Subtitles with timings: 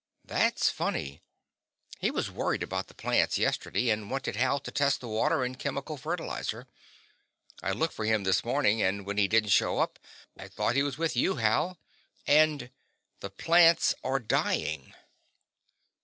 [0.25, 1.21] "That's funny.
[1.99, 5.59] He was worried about the plants yesterday and wanted Hal to test the water and
[5.59, 6.65] chemical fertilizer.
[7.61, 9.99] I looked for him this morning, but when he didn't show up,
[10.35, 11.77] I thought he was with you, Hal.
[12.25, 12.71] And
[13.19, 14.95] the plants are dying!"